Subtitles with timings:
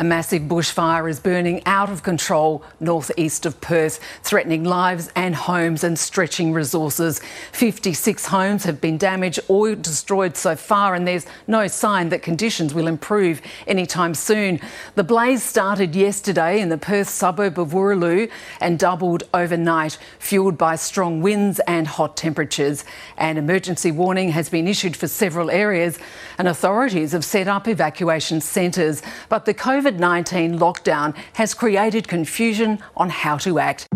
[0.00, 5.84] A massive bushfire is burning out of control northeast of Perth, threatening lives and homes
[5.84, 7.20] and stretching resources.
[7.52, 12.72] 56 homes have been damaged or destroyed so far, and there's no sign that conditions
[12.72, 14.58] will improve anytime soon.
[14.94, 20.76] The blaze started yesterday in the Perth suburb of Wooroloo and doubled overnight, fueled by
[20.76, 22.86] strong winds and hot temperatures.
[23.18, 25.98] An emergency warning has been issued for several areas,
[26.38, 29.02] and authorities have set up evacuation centres.
[29.28, 33.86] But the COVID 19 lockdown has created confusion on how to act.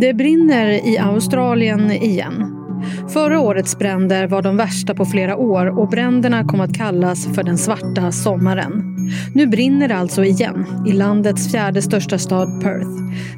[0.00, 2.54] Det brinner i Australien igen.
[3.08, 7.42] Förra årets bränder var de värsta på flera år och bränderna kom att kallas för
[7.42, 8.96] den svarta sommaren.
[9.34, 12.90] Nu brinner det alltså igen i landets fjärde största stad Perth.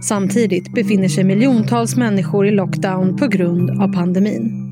[0.03, 4.66] Samtidigt befinner sig miljontals människor i lockdown på grund av pandemin.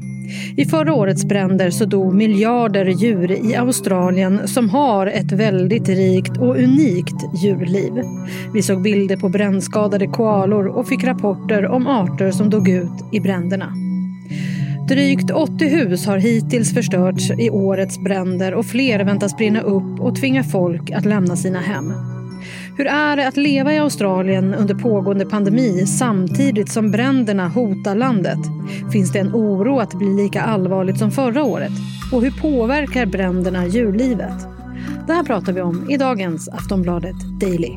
[0.56, 6.38] I förra årets bränder så dog miljarder djur i Australien som har ett väldigt rikt
[6.38, 7.93] och unikt djurliv.
[8.54, 13.21] Vi såg bilder på brännskadade koalor och fick rapporter om arter som dog ut i
[13.21, 13.73] bränderna.
[14.88, 20.16] Drygt 80 hus har hittills förstörts i årets bränder och fler väntas brinna upp och
[20.16, 22.13] tvinga folk att lämna sina hem.
[22.76, 28.38] Hur är det att leva i Australien under pågående pandemi samtidigt som bränderna hotar landet?
[28.92, 31.73] Finns det en oro att det blir lika allvarligt som förra året?
[32.12, 34.46] Och hur påverkar bränderna djurlivet?
[35.06, 37.73] Det här pratar vi om i dagens Aftonbladet Daily.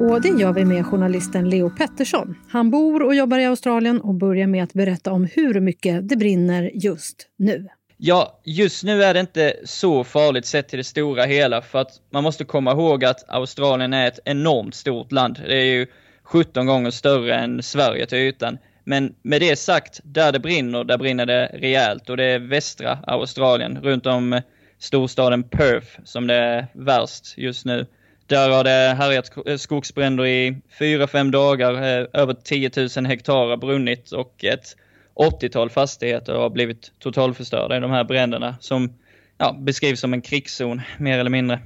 [0.00, 2.34] Och det gör vi med journalisten Leo Pettersson.
[2.48, 6.16] Han bor och jobbar i Australien och börjar med att berätta om hur mycket det
[6.16, 7.68] brinner just nu.
[8.00, 11.90] Ja, just nu är det inte så farligt sett till det stora hela för att
[12.10, 15.40] man måste komma ihåg att Australien är ett enormt stort land.
[15.46, 15.86] Det är ju
[16.22, 18.58] 17 gånger större än Sverige till ytan.
[18.84, 22.98] Men med det sagt, där det brinner, där brinner det rejält och det är västra
[23.06, 24.40] Australien, runt om
[24.78, 27.86] storstaden Perth som det är värst just nu.
[28.26, 33.56] Där har det härjat eh, skogsbränder i 4-5 dagar, eh, över 10 000 hektar har
[33.56, 34.76] brunnit och ett
[35.18, 38.92] 80-tal fastigheter har blivit totalförstörda i de här bränderna som
[39.38, 41.60] ja, beskrivs som en krigszon mer eller mindre.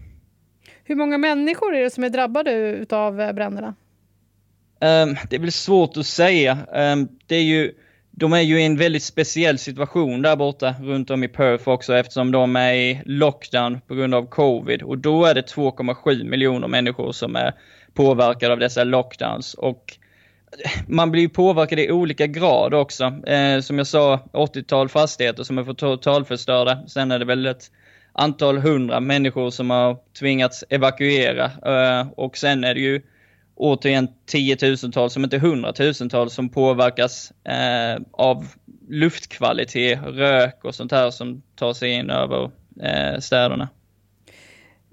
[0.85, 3.75] Hur många människor är det som är drabbade av eh, bränderna?
[4.81, 6.59] Um, det är väl svårt att säga.
[6.75, 7.73] Um, det är ju,
[8.11, 11.97] de är ju i en väldigt speciell situation där borta runt om i Perth också
[11.97, 16.69] eftersom de är i lockdown på grund av covid och då är det 2,7 miljoner
[16.69, 17.55] människor som är
[17.95, 19.99] påverkade av dessa lockdowns och
[20.87, 23.05] man blir påverkad i olika grad också.
[23.05, 26.83] Eh, som jag sa, 80-tal fastigheter som är totalförstörda.
[26.89, 27.71] Sen är det väl ett
[28.13, 31.45] antal hundra människor som har tvingats evakuera.
[31.45, 33.03] Eh, och sen är det ju
[33.55, 38.47] återigen tiotusentals, om inte hundratusentals, som påverkas eh, av
[38.89, 42.51] luftkvalitet, rök och sånt här som tar sig in över
[42.83, 43.69] eh, städerna.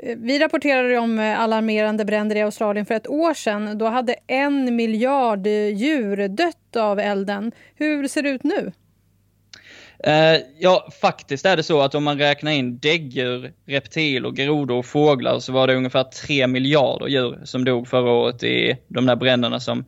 [0.04, 3.78] Eh, vi rapporterade om eh, alarmerande bränder i Australien för ett år sedan.
[3.78, 7.52] Då hade en miljard eh, djur dött av elden.
[7.76, 8.72] Hur ser det ut nu?
[10.60, 15.40] Ja, faktiskt är det så att om man räknar in däggdjur, reptiler, grodor och fåglar
[15.40, 19.60] så var det ungefär 3 miljarder djur som dog förra året i de där bränderna
[19.60, 19.86] som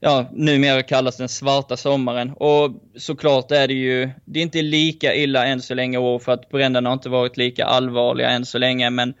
[0.00, 2.30] ja, numera kallas den svarta sommaren.
[2.30, 6.32] Och såklart är det ju, det är inte lika illa än så länge år för
[6.32, 9.14] att bränderna har inte varit lika allvarliga än så länge men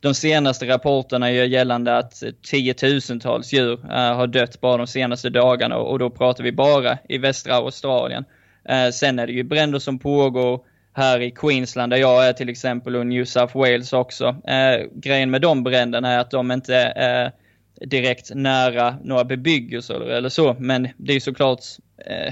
[0.00, 5.76] de senaste rapporterna gör gällande att tiotusentals djur uh, har dött bara de senaste dagarna
[5.76, 8.24] och då pratar vi bara i västra Australien.
[8.70, 10.60] Uh, sen är det ju bränder som pågår
[10.92, 14.26] här i Queensland där jag är till exempel och New South Wales också.
[14.28, 17.32] Uh, grejen med de bränderna är att de inte är
[17.80, 21.60] direkt nära några bebyggelser eller så, men det är såklart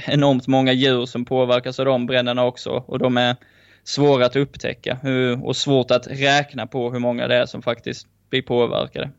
[0.07, 3.37] enormt många djur som påverkas av de bränderna också och de är
[3.89, 4.99] svåra att upptäcka
[5.43, 9.11] och svårt att räkna på hur många det är som faktiskt blir påverkade.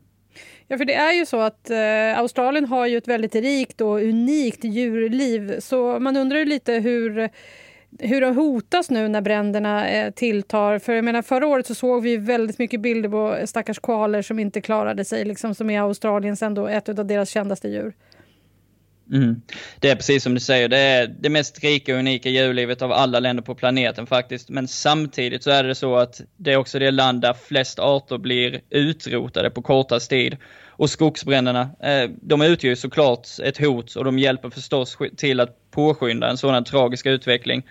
[0.68, 4.00] Ja, för det är ju så att eh, Australien har ju ett väldigt rikt och
[4.00, 7.30] unikt djurliv så man undrar ju lite hur
[7.98, 10.78] hur de hotas nu när bränderna eh, tilltar.
[10.78, 14.38] För jag menar, förra året så såg vi väldigt mycket bilder på stackars koalor som
[14.38, 17.92] inte klarade sig, liksom, som är Australiens ändå ett av deras kändaste djur.
[19.12, 19.42] Mm.
[19.80, 22.92] Det är precis som du säger, det är det mest rika och unika djurlivet av
[22.92, 24.48] alla länder på planeten faktiskt.
[24.48, 28.18] Men samtidigt så är det så att det är också det land där flest arter
[28.18, 30.36] blir utrotade på kortast tid.
[30.66, 36.30] Och skogsbränderna, eh, de utgör såklart ett hot och de hjälper förstås till att påskynda
[36.30, 37.62] en sådan tragisk utveckling.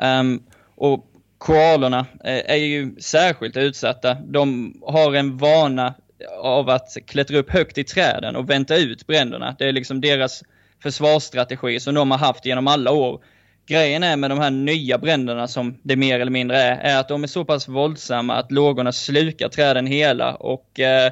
[0.00, 0.42] Ehm,
[0.74, 1.06] och
[1.38, 4.14] koalorna eh, är ju särskilt utsatta.
[4.14, 5.94] De har en vana
[6.42, 9.56] av att klättra upp högt i träden och vänta ut bränderna.
[9.58, 10.42] Det är liksom deras
[10.82, 13.20] försvarsstrategi som de har haft genom alla år.
[13.66, 17.08] grejen är med de här nya bränderna som det mer eller mindre är, är att
[17.08, 21.10] de är så pass våldsamma att lågorna slukar träden hela och eh,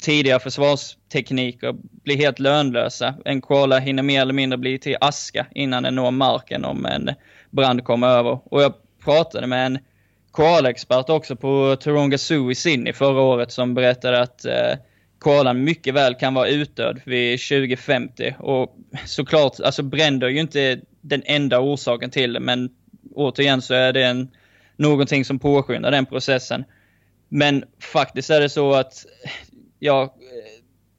[0.00, 1.74] tidiga försvarstekniker
[2.04, 3.14] blir helt lönlösa.
[3.24, 7.10] En koala hinner mer eller mindre bli till aska innan den når marken om en
[7.50, 8.40] brand kommer över.
[8.44, 8.72] Och jag
[9.04, 9.78] pratade med en
[10.30, 14.72] koalexpert också på Taronga Zoo i Sydney förra året som berättade att eh,
[15.22, 18.34] koalan mycket väl kan vara utdöd vid 2050.
[18.38, 18.76] Och
[19.06, 22.70] såklart, alltså bränder är ju inte den enda orsaken till det, men
[23.14, 24.30] återigen så är det en,
[24.76, 26.64] någonting som påskyndar den processen.
[27.28, 29.06] Men faktiskt är det så att,
[29.78, 30.14] ja,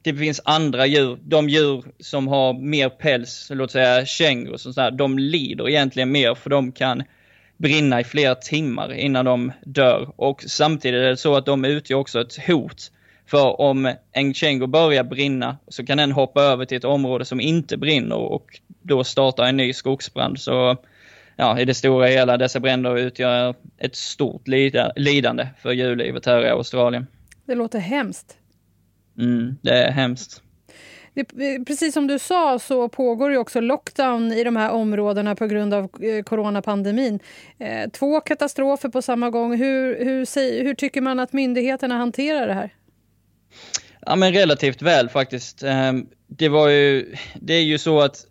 [0.01, 4.97] det finns andra djur, de djur som har mer päls, låt säga kängor och sånt
[4.97, 7.03] de lider egentligen mer för de kan
[7.57, 10.13] brinna i flera timmar innan de dör.
[10.15, 12.91] Och samtidigt är det så att de utgör också ett hot.
[13.25, 14.33] För om en
[14.71, 19.03] börjar brinna så kan den hoppa över till ett område som inte brinner och då
[19.03, 20.39] starta en ny skogsbrand.
[20.39, 20.77] Så
[21.35, 24.47] ja, i det stora hela, dessa bränder utgör ett stort
[24.95, 27.07] lidande för djurlivet här i Australien.
[27.45, 28.37] Det låter hemskt.
[29.17, 30.41] Mm, det är hemskt.
[31.13, 31.25] Det,
[31.65, 35.73] precis som du sa så pågår ju också lockdown i de här områdena på grund
[35.73, 37.19] av eh, coronapandemin.
[37.59, 39.57] Eh, två katastrofer på samma gång.
[39.57, 42.69] Hur, hur, hur tycker man att myndigheterna hanterar det här?
[44.05, 45.63] Ja, men relativt väl faktiskt.
[45.63, 48.25] Ehm, det, var ju, det är ju så att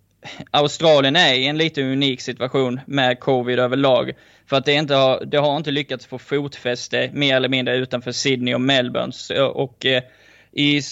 [0.50, 4.12] Australien är i en lite unik situation med covid överlag.
[4.46, 8.12] För att det, inte har, det har inte lyckats få fotfäste mer eller mindre utanför
[8.12, 9.40] Sydney och Melbourne.
[9.40, 10.02] Och eh,
[10.52, 10.82] i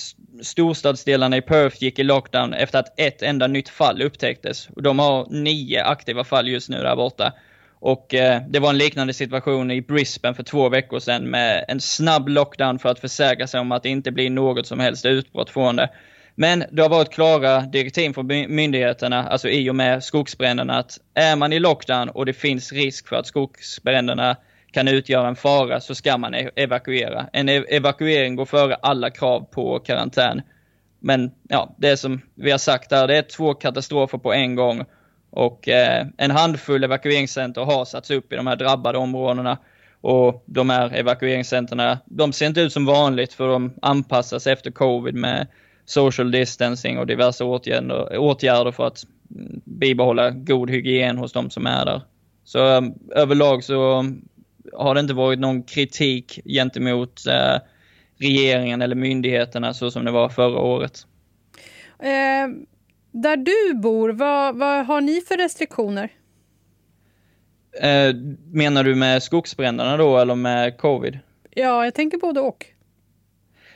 [0.43, 4.69] storstadsdelarna i Perth gick i lockdown efter att ett enda nytt fall upptäcktes.
[4.69, 7.33] Och De har nio aktiva fall just nu där borta.
[7.81, 11.81] Och eh, det var en liknande situation i Brisbane för två veckor sedan med en
[11.81, 15.51] snabb lockdown för att försäkra sig om att det inte blir något som helst utbrott
[15.51, 15.91] från det.
[16.35, 21.37] Men det har varit klara direktiv från myndigheterna, alltså i och med skogsbränderna, att är
[21.37, 24.37] man i lockdown och det finns risk för att skogsbränderna
[24.73, 27.27] kan utgöra en fara så ska man e-, evakuera.
[27.33, 30.43] En e-, evakuering går före alla krav på karantän.
[31.01, 34.85] Men ja, det som vi har sagt där, det är två katastrofer på en gång.
[35.31, 39.59] Och eh, en handfull evakueringscenter har satts upp i de här drabbade områdena.
[40.01, 45.15] Och de här evakueringscenterna, de ser inte ut som vanligt för de anpassas efter covid
[45.15, 45.47] med
[45.85, 49.05] social distancing och diverse åtgärder, åtgärder för att
[49.65, 52.03] bibehålla god hygien hos de som är där.
[52.45, 54.05] Så um, överlag så
[54.73, 57.57] har det inte varit någon kritik gentemot eh,
[58.19, 61.07] regeringen eller myndigheterna så som det var förra året.
[61.99, 62.49] Eh,
[63.13, 66.13] där du bor, vad, vad har ni för restriktioner?
[67.81, 68.15] Eh,
[68.53, 71.19] menar du med skogsbränderna då eller med covid?
[71.51, 72.67] Ja, jag tänker både och.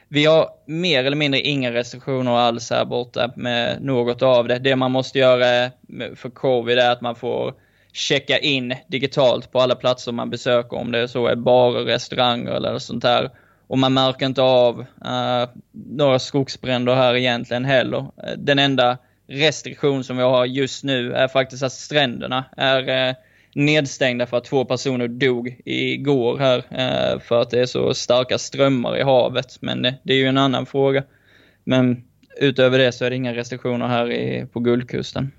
[0.08, 4.58] Vi har mer eller mindre inga restriktioner alls här borta med något av det.
[4.58, 5.70] Det man måste göra
[6.14, 7.54] för covid är att man får
[7.92, 12.50] checka in digitalt på alla platser man besöker, om det är så är barer, restauranger
[12.50, 13.30] eller sånt där.
[13.66, 18.06] Och man märker inte av uh, några skogsbränder här egentligen heller.
[18.36, 23.14] Den enda restriktion som vi har just nu är faktiskt att stränderna är eh,
[23.54, 28.38] nedstängda för att två personer dog igår här eh, för att det är så starka
[28.38, 29.56] strömmar i havet.
[29.60, 31.02] Men det är ju en annan fråga.
[31.64, 32.04] Men
[32.40, 35.32] utöver det så är det inga restriktioner här på Guldkusten.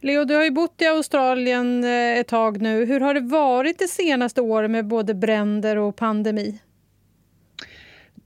[0.00, 2.84] Leo, du har ju bott i Australien eh, ett tag nu.
[2.84, 6.58] Hur har det varit det senaste året med både bränder och pandemi?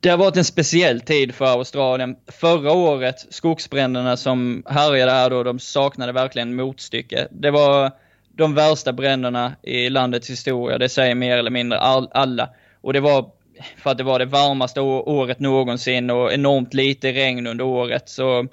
[0.00, 2.16] Det har varit en speciell tid för Australien.
[2.26, 7.28] Förra året, skogsbränderna som härjade här då, de saknade verkligen motstycke.
[7.30, 7.90] Det var
[8.36, 12.50] de värsta bränderna i landets historia, det säger mer eller mindre all, alla.
[12.80, 13.30] Och det var
[13.76, 18.08] för att det var det varmaste året någonsin och enormt lite regn under året.
[18.08, 18.46] Så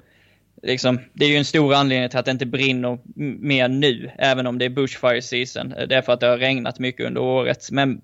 [0.62, 2.98] liksom, det är ju en stor anledning till att det inte brinner
[3.40, 5.74] mer nu, även om det är bushfire season.
[5.88, 7.70] Det är för att det har regnat mycket under året.
[7.70, 8.00] Men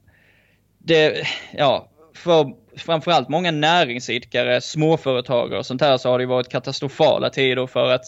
[0.78, 1.26] det,
[1.58, 7.66] ja, för framförallt många näringsidkare, småföretagare och sånt här så har det varit katastrofala tider
[7.66, 8.04] för att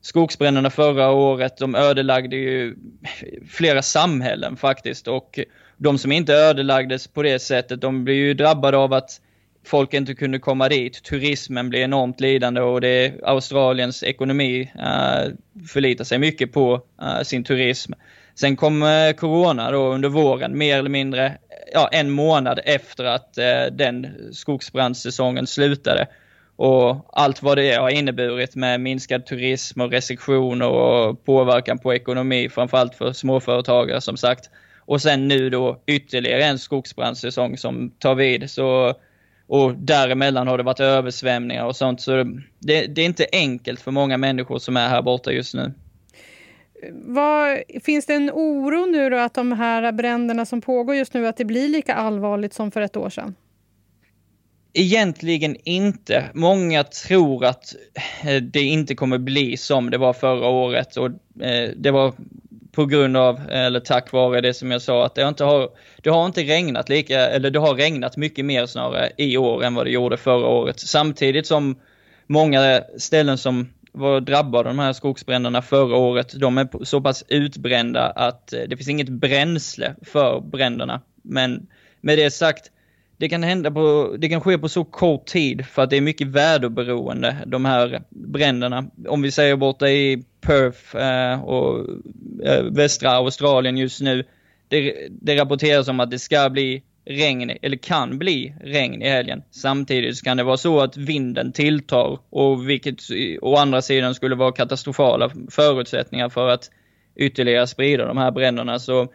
[0.00, 2.76] skogsbränderna förra året, de ödelagde ju
[3.48, 5.38] flera samhällen faktiskt och
[5.76, 9.20] de som inte ödelagdes på det sättet, de blev ju drabbade av att
[9.66, 11.02] folk inte kunde komma dit.
[11.02, 15.34] Turismen blev enormt lidande och det Australiens ekonomi uh,
[15.68, 17.92] förlitar sig mycket på uh, sin turism.
[18.34, 21.38] Sen kom uh, corona då under våren, mer eller mindre
[21.74, 26.06] ja, en månad efter att eh, den skogsbrandssäsongen slutade.
[26.56, 32.48] Och allt vad det har inneburit med minskad turism och restriktioner och påverkan på ekonomi,
[32.48, 34.50] framförallt för småföretagare som sagt.
[34.78, 38.50] Och sen nu då ytterligare en skogsbrandssäsong som tar vid.
[38.50, 38.94] Så
[39.46, 42.00] och däremellan har det varit översvämningar och sånt.
[42.00, 42.24] Så
[42.58, 45.72] det, det, är inte enkelt för många människor som är här borta just nu
[46.92, 51.26] vad, finns det en oro nu då att de här bränderna som pågår just nu
[51.26, 53.34] att det blir lika allvarligt som för ett år sedan?
[54.72, 56.24] Egentligen inte.
[56.34, 57.74] Många tror att
[58.24, 61.06] eh, det inte kommer bli som det var förra året och
[61.44, 62.12] eh, det var
[62.72, 65.68] på grund av, eller tack vare det som jag sa, att det inte har,
[66.02, 69.74] det har inte regnat lika, eller det har regnat mycket mer snarare i år än
[69.74, 70.80] vad det gjorde förra året.
[70.80, 71.76] Samtidigt som
[72.26, 78.10] många ställen som var drabbade de här skogsbränderna förra året, de är så pass utbrända
[78.10, 81.00] att eh, det finns inget bränsle för bränderna.
[81.22, 81.66] Men
[82.00, 82.70] med det sagt,
[83.16, 86.00] det kan hända på, det kan ske på så kort tid för att det är
[86.00, 88.84] mycket väderberoende, de här bränderna.
[89.08, 91.88] Om vi säger borta i Perth eh, och
[92.44, 94.24] eh, västra Australien just nu,
[94.68, 99.42] det, det rapporteras om att det ska bli regn, eller kan bli regn i helgen.
[99.50, 103.00] Samtidigt kan det vara så att vinden tilltar och vilket
[103.40, 106.70] å andra sidan skulle vara katastrofala förutsättningar för att
[107.16, 108.78] ytterligare sprida de här bränderna.
[108.78, 109.08] Så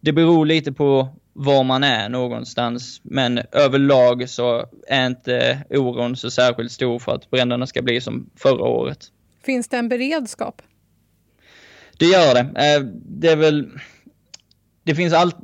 [0.00, 3.00] det beror lite på var man är någonstans.
[3.02, 8.30] Men överlag så är inte oron så särskilt stor för att bränderna ska bli som
[8.36, 8.98] förra året.
[9.44, 10.62] Finns det en beredskap?
[11.98, 12.40] Det gör det.
[12.40, 13.70] Eh, det är väl...
[14.82, 15.36] Det finns allt...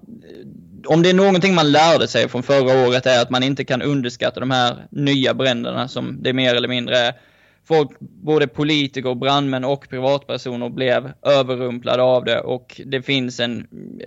[0.86, 3.82] Om det är någonting man lärde sig från förra året är att man inte kan
[3.82, 7.14] underskatta de här nya bränderna som det mer eller mindre är
[7.68, 13.66] folk, både politiker, brandmän och privatpersoner blev överrumplade av det och det finns en,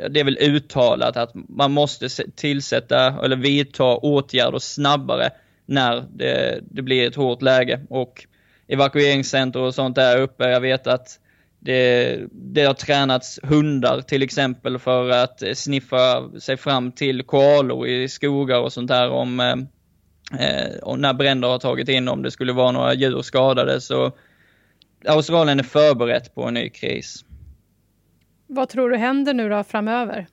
[0.09, 5.29] det är väl uttalat att man måste tillsätta eller vidta åtgärder snabbare
[5.65, 8.25] när det, det blir ett hårt läge och
[8.67, 10.49] evakueringscenter och sånt där uppe.
[10.49, 11.19] Jag vet att
[11.63, 18.09] det, det har tränats hundar till exempel för att sniffa sig fram till koalor i
[18.09, 22.53] skogar och sånt där om eh, och när bränder har tagit in, om det skulle
[22.53, 24.11] vara några djur skadade, så
[25.07, 27.25] Australien är förberett på en ny kris.
[28.47, 30.27] Vad tror du händer nu då framöver?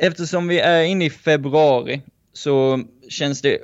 [0.00, 3.58] Eftersom vi är inne i februari så känns det,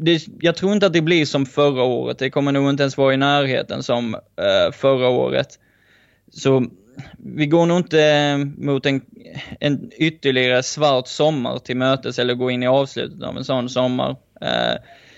[0.00, 2.18] det, jag tror inte att det blir som förra året.
[2.18, 5.58] Det kommer nog inte ens vara i närheten som uh, förra året.
[6.32, 6.66] Så
[7.18, 9.00] vi går nog inte eh, mot en,
[9.60, 14.10] en ytterligare svart sommar till mötes eller gå in i avslutet av en sån sommar.
[14.40, 14.74] Eh,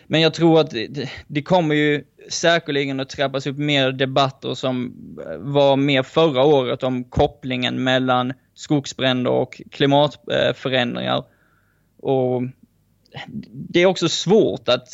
[0.06, 4.94] men jag tror att det, det kommer ju säkerligen att trappas upp mer debatter som
[5.26, 11.24] eh, var mer förra året om kopplingen mellan skogsbränder och klimatförändringar.
[12.02, 12.42] Och
[13.52, 14.88] det är också svårt att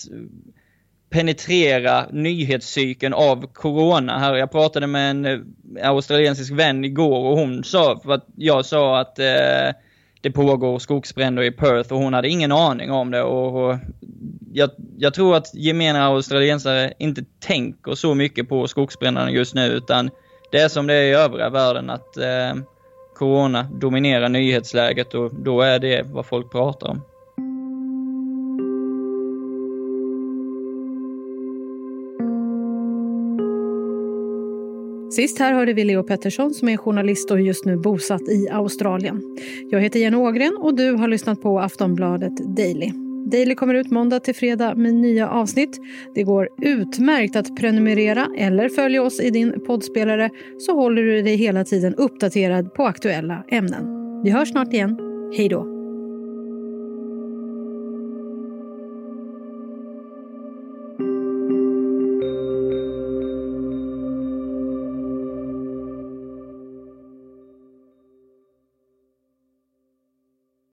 [1.10, 4.34] penetrera nyhetscykeln av corona här.
[4.34, 9.00] Jag pratade med en eh, australiensisk vän igår och hon sa, för att jag sa
[9.00, 9.74] att eh,
[10.20, 13.78] det pågår skogsbränder i Perth och hon hade ingen aning om det och, och
[14.52, 20.10] jag, jag, tror att gemene australiensare inte tänker så mycket på skogsbränderna just nu utan
[20.50, 22.54] det är som det är i övriga världen att eh,
[23.16, 27.02] corona dominerar nyhetsläget och då är det vad folk pratar om.
[35.14, 39.22] Sist här hörde vi Leo Pettersson som är journalist och just nu bosatt i Australien.
[39.70, 42.92] Jag heter Jenny Ågren och du har lyssnat på Aftonbladet Daily.
[43.30, 45.80] Daily kommer ut måndag till fredag med nya avsnitt.
[46.14, 51.36] Det går utmärkt att prenumerera eller följa oss i din poddspelare så håller du dig
[51.36, 53.84] hela tiden uppdaterad på aktuella ämnen.
[54.24, 54.98] Vi hörs snart igen.
[55.36, 55.73] Hej då!